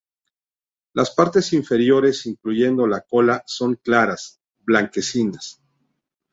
Las 0.93 1.11
partes 1.11 1.53
inferiores, 1.53 2.25
incluyendo 2.25 2.87
la 2.87 3.01
cola, 3.01 3.43
son 3.45 3.75
claras, 3.75 4.41
blanquecinas. 4.57 5.61